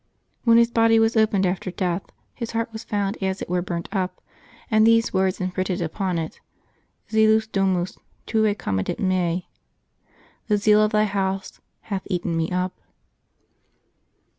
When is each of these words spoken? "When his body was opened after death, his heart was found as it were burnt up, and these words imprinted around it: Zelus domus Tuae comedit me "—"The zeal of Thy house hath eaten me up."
"When 0.45 0.57
his 0.57 0.71
body 0.71 0.97
was 0.97 1.15
opened 1.15 1.45
after 1.45 1.69
death, 1.69 2.01
his 2.33 2.53
heart 2.53 2.73
was 2.73 2.83
found 2.83 3.21
as 3.21 3.39
it 3.39 3.47
were 3.47 3.61
burnt 3.61 3.87
up, 3.91 4.19
and 4.71 4.81
these 4.87 5.13
words 5.13 5.39
imprinted 5.39 5.79
around 5.79 6.17
it: 6.17 6.39
Zelus 7.11 7.45
domus 7.45 7.99
Tuae 8.25 8.55
comedit 8.57 8.97
me 8.99 9.47
"—"The 10.47 10.57
zeal 10.57 10.81
of 10.83 10.91
Thy 10.91 11.03
house 11.05 11.61
hath 11.81 12.01
eaten 12.09 12.35
me 12.35 12.49
up." 12.49 12.81